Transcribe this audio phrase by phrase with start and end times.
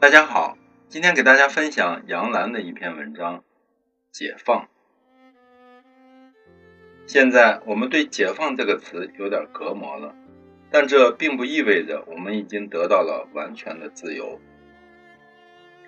[0.00, 0.56] 大家好，
[0.88, 3.38] 今天给大家分享杨澜的一篇文章
[4.10, 4.62] 《解放》。
[7.06, 10.14] 现在我们对“解放”这个词有点隔膜了，
[10.70, 14.40] 但这并不意味着我们已经得到了完全的自由。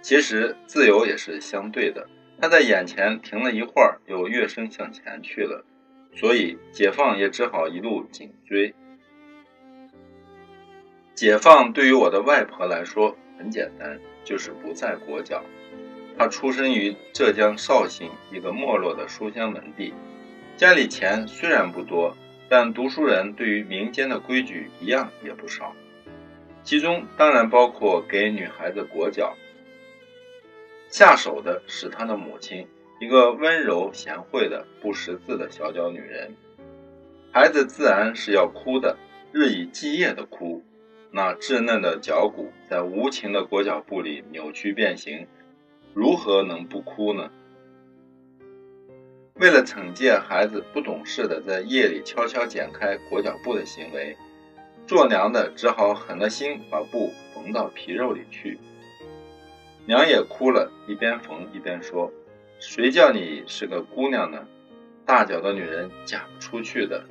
[0.02, 2.06] 其实，自由也是相对的，
[2.38, 5.64] 它在眼前停了一会儿，又跃升向前去了，
[6.14, 8.74] 所以解放也只好一路紧追。
[11.14, 13.16] 解放对于我的外婆来说。
[13.38, 15.42] 很简单，就是不再裹脚。
[16.16, 19.92] 她出生于浙江绍兴一个没落的书香门第，
[20.56, 22.16] 家里钱虽然不多，
[22.48, 25.74] 但读书人对于民间的规矩一样也不少。
[26.62, 29.34] 其中当然包括给女孩子裹脚。
[30.88, 32.68] 下手的是他的母亲，
[33.00, 36.36] 一个温柔贤惠的不识字的小脚女人。
[37.32, 38.96] 孩子自然是要哭的，
[39.32, 40.62] 日以继夜的哭。
[41.14, 45.26] 那稚嫩的脚骨在无情的裹脚布里扭曲变形，
[45.92, 47.30] 如何能不哭呢？
[49.34, 54.16] 为了惩戒孩子不懂事的在夜里悄悄剪开裹脚布的行为，
[54.86, 58.58] 做娘的只好狠了心把布缝到皮肉里去。
[59.84, 62.10] 娘也哭了，一边缝一边说
[62.58, 64.46] ：“谁叫你是个姑娘呢？
[65.04, 67.04] 大脚的女人嫁不出去的，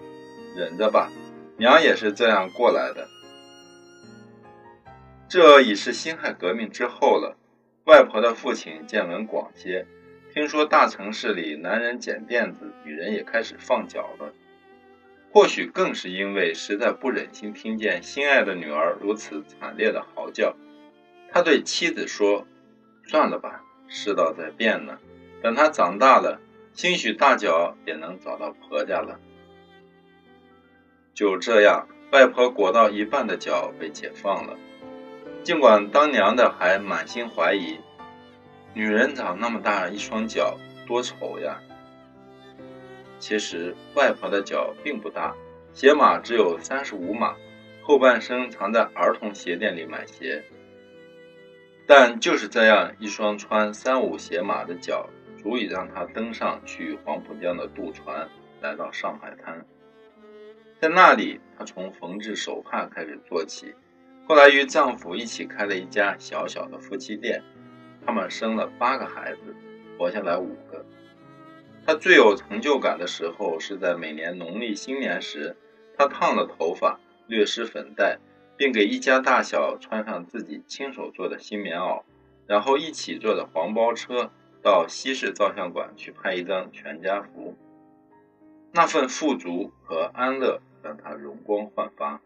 [0.55, 1.11] 忍着吧。”
[1.57, 3.07] 娘也是这样过来的。
[5.31, 7.37] 这已是辛亥革命之后了。
[7.85, 9.87] 外婆的父亲见闻广些，
[10.33, 14.33] 听说大城市里男人剪辫子，女人也开始放脚了。
[15.31, 20.53] 或许更是因为实在不忍心听见心爱的女儿如此惨烈的嚎叫，
[21.31, 22.45] 他对妻子说
[23.07, 24.99] ：“算了吧，世道在变呢。
[25.41, 26.41] 等她长大了，
[26.73, 29.17] 兴许大脚也能找到婆家了。”
[31.15, 34.57] 就这样，外婆裹到一半的脚被解放了。
[35.43, 37.79] 尽管当娘的还满心怀疑，
[38.75, 41.59] 女人长那么大一双脚多丑呀。
[43.17, 45.35] 其实外婆的脚并不大，
[45.73, 47.35] 鞋码只有三十五码，
[47.81, 50.43] 后半生常在儿童鞋店里买鞋。
[51.87, 55.09] 但就是这样一双穿三五鞋码的脚，
[55.41, 58.29] 足以让她登上去黄浦江的渡船，
[58.61, 59.65] 来到上海滩。
[60.79, 63.73] 在那里，她从缝制手帕开始做起。
[64.31, 67.43] 后来与丈夫一起开了一家小小的夫妻店，
[68.05, 69.53] 他们生了八个孩子，
[69.97, 70.85] 活下来五个。
[71.85, 75.53] 她最有成就感的时候是在每年农历新年时，
[75.97, 76.97] 她烫了头发，
[77.27, 78.19] 略施粉黛，
[78.55, 82.03] 并给一家大小穿上自己亲手做的新棉袄，
[82.47, 84.31] 然后一起坐着黄包车
[84.63, 87.53] 到西式照相馆去拍一张全家福。
[88.71, 92.21] 那份富足和安乐让她容光焕发。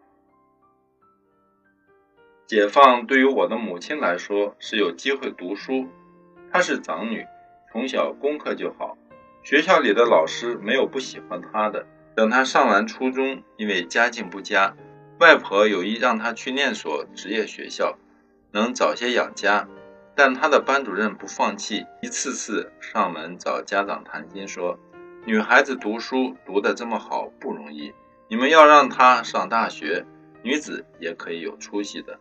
[2.48, 5.88] 解放对于我的母亲来说是有机会读书，
[6.52, 7.26] 她是长女，
[7.72, 8.96] 从小功课就好，
[9.42, 11.88] 学校里的老师没有不喜欢她的。
[12.16, 14.76] 等她上完初中，因为家境不佳，
[15.20, 17.98] 外婆有意让她去念所职业学校，
[18.52, 19.68] 能早些养家。
[20.16, 24.80] 但她的班主任不放弃，一次次上门找家长谈心，说
[25.26, 27.92] 女孩子读书读得这么好不容易，
[28.28, 30.06] 你们要让她上大学，
[30.44, 32.20] 女子也可以有出息的。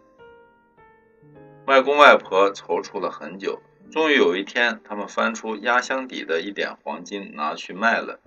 [1.66, 8.20] 外公外婆踌躇了很久，终于有一天，他们翻出压箱底的一点黄金拿去卖了。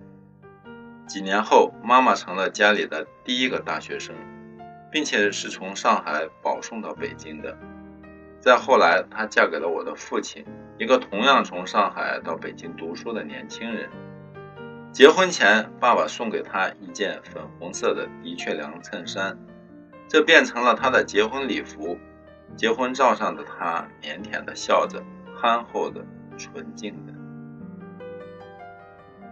[1.06, 4.12] 几年后，妈妈成了家里的第一个大学生，
[4.90, 7.56] 并且是从上海保送到北京的。
[8.40, 10.44] 再后来，她嫁给了我的父亲，
[10.76, 13.88] 一个同样从上海到北京读书的年轻人。
[14.90, 19.38] 结婚前，爸爸送给她一件粉红色的的确良衬衫，
[20.08, 21.96] 这变成了她的结婚礼服。
[22.56, 25.02] 结婚照上的她腼腆的笑着，
[25.36, 26.04] 憨厚的，
[26.36, 27.12] 纯净的。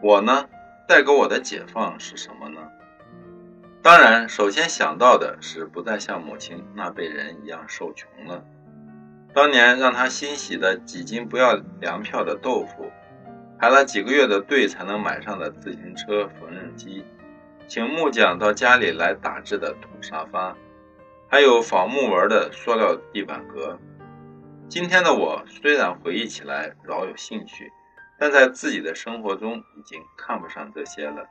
[0.02, 0.48] 我呢，
[0.86, 2.60] 带给我的解放是什么呢？
[3.82, 8.44] 当然，首先想到的是不再像母亲那辈人一样受穷了。
[9.32, 12.90] 当年让她欣喜的几斤不要粮票的豆腐，
[13.58, 17.04] 排了几个月的队才能买上的自行车、缝纫机，
[17.68, 20.56] 请木匠到家里来打制的土沙发。
[21.28, 23.76] 还有仿木纹的塑料地板革。
[24.68, 27.72] 今天的我虽然回忆起来饶有兴趣，
[28.16, 31.26] 但在自己的生活中已经看不上这些了。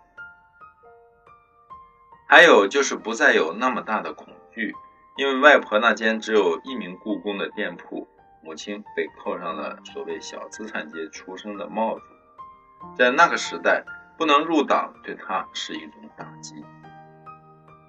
[2.28, 4.74] 还有就是不再有那么大的恐惧，
[5.16, 8.06] 因为外婆那间只有一名故宫的店铺，
[8.44, 12.06] 母亲被扣上了所谓小资产阶级出身的帽子，
[12.98, 13.82] 在那个时代
[14.18, 16.66] 不能入党，对她是一种打击。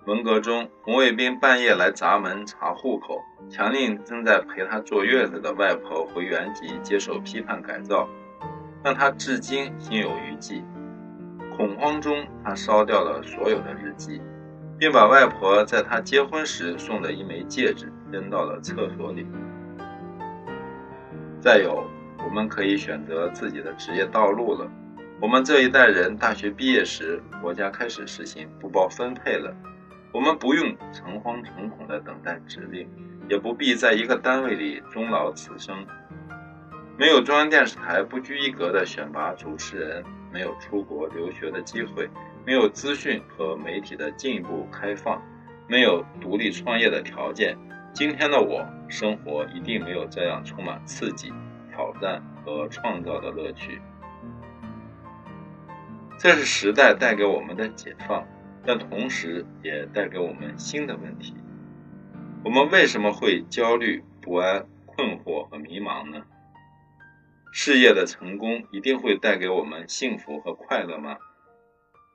[0.06, 3.20] 文革中，红卫兵半夜来砸门查户口，
[3.50, 8.08] 强令正在陪他坐月子的外婆回原籍接受批判改造，
[8.84, 10.62] 让他至今心有余悸。
[11.56, 14.22] 恐慌中，他烧掉了所有的日记，
[14.78, 19.26] 并把外婆在他结婚时送的一枚戒指扔到了厕所里。
[21.40, 21.84] 再有，
[22.24, 24.70] 我们可以选择自己的职业道路了。
[25.20, 29.52] 我们这一代人大学毕业时，国家开始实行不报分配了。
[30.12, 32.88] 我们不用诚惶诚恐地等待指令，
[33.28, 35.86] 也不必在一个单位里终老此生。
[36.98, 42.08] 没有中央电视台不拘一格的选拔主持人，没有出国留学的机会，
[42.46, 45.22] 没有资讯和媒体的进一步开放，
[45.68, 47.54] 没有独立创业的条件，
[47.92, 51.30] 今天的我生活一定没有这样充满刺激、
[51.70, 53.78] 挑战和创造的乐趣。
[56.18, 58.26] 这是时代带给我们的解放。
[58.66, 61.34] 但同时也带给我们新的问题：
[62.44, 66.24] 我们为什么会焦虑、不安、困惑和迷茫呢？
[67.52, 71.16] 事业的成功一定会带给我们幸福和快乐吗？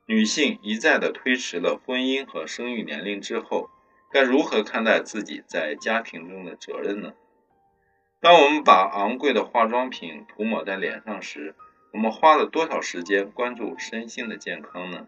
[0.06, 3.70] 女性一再的推迟了婚姻和生育年龄之后，
[4.12, 7.14] 该如何看待自己在家庭中的责任呢？
[8.20, 11.56] 当我们把昂贵的化妆品涂抹在脸上时，
[11.94, 15.08] 我们花了多少时间关注身心的健康呢？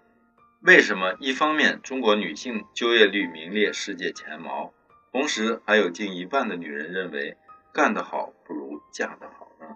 [0.63, 4.71] 为什么一方面中国女性就业率名列世界前茅，
[5.12, 7.36] 同时还有近一半的女人认为
[7.74, 9.75] 干得好不如嫁得好呢？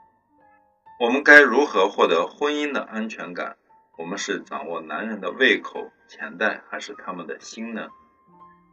[1.02, 3.58] 我们该如何获得婚姻的安全感？
[3.98, 7.90] 我们是掌握男人的胃口、钱袋，还是他们的心呢？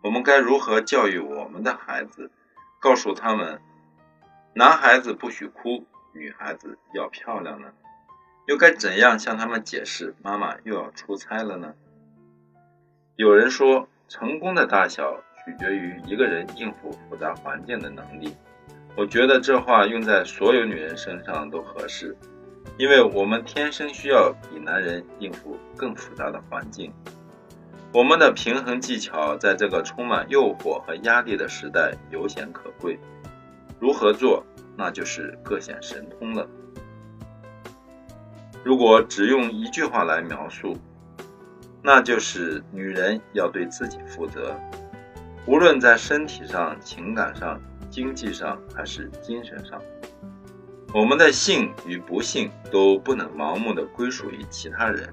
[0.05, 2.31] 我们该如何教育我们的孩子，
[2.81, 3.61] 告诉他们
[4.55, 7.73] 男孩子不许哭，女孩子要漂亮呢？
[8.47, 11.75] 又该怎样向他们解释妈妈又要出差了呢？
[13.17, 15.15] 有人说，成功的大小
[15.45, 18.35] 取决于一个人应付复杂环境的能力。
[18.97, 22.17] 我觉得这话用在所有女人身上都合适，
[22.77, 26.93] 因为我们天生需要比男人应付更复杂的环境。
[27.93, 32.99] 我们的平衡技巧在这个充满诱惑和压力的时代尤显可贵。
[33.79, 34.45] 如何做，
[34.77, 36.49] 那就是各显神通了。
[38.65, 40.77] 如果只用一句话来描述，
[41.87, 44.59] 那就是女人要对自己负责，
[45.47, 47.61] 无论在身体上、情感上、
[47.91, 49.79] 经济上还是精神上。
[50.95, 55.13] 我们的幸与不幸都不能盲目的归属于其他人，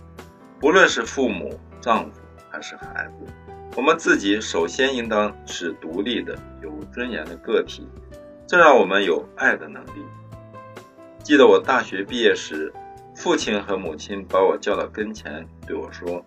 [0.62, 3.34] 无论是父母、丈夫还是孩子，
[3.76, 7.86] 我们自己首先应当是独立的、有尊严的个体，
[8.48, 10.06] 这让我们有爱的能力。
[11.22, 12.72] 记得我大学毕业时，
[13.14, 16.26] 父亲和母亲把我叫到跟前，对我说。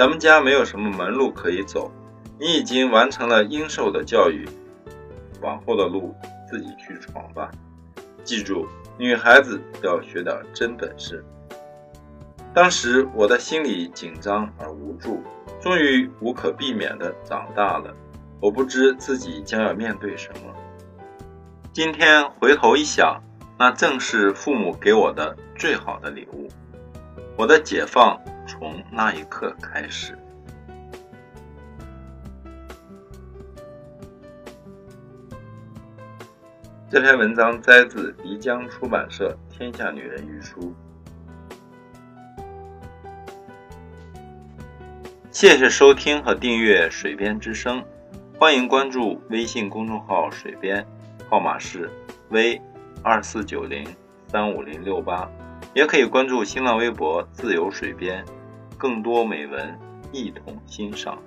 [0.00, 1.92] 咱们家没有什么门路可以走，
[2.38, 4.48] 你已经完成了应受的教育，
[5.42, 6.14] 往后的路
[6.48, 7.50] 自己去闯吧。
[8.24, 8.66] 记住，
[8.96, 11.22] 女孩子要学点真本事。
[12.54, 15.22] 当时我的心里紧张而无助，
[15.60, 17.94] 终于无可避免地长大了。
[18.40, 20.50] 我不知自己将要面对什么。
[21.74, 23.20] 今天回头一想，
[23.58, 26.48] 那正是父母给我的最好的礼物。
[27.36, 28.18] 我的解放。
[28.60, 30.14] 从那一刻开始。
[36.90, 40.74] 这篇文章摘自漓江出版社《天下女人》一书。
[45.30, 47.80] 谢谢收听和订阅《水边之声》，
[48.38, 50.86] 欢迎关注微信公众号“水边”，
[51.30, 51.88] 号码是
[52.28, 52.60] v
[53.02, 53.88] 二四九零
[54.28, 55.26] 三五零六八，
[55.72, 58.22] 也可以关注新浪微博“自由水边”。
[58.80, 59.78] 更多美文，
[60.10, 61.18] 一同欣赏。